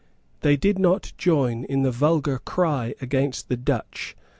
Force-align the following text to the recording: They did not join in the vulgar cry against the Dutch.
They 0.39 0.57
did 0.57 0.79
not 0.79 1.13
join 1.19 1.63
in 1.65 1.83
the 1.83 1.91
vulgar 1.91 2.39
cry 2.39 2.95
against 3.03 3.49
the 3.49 3.55
Dutch. 3.57 4.15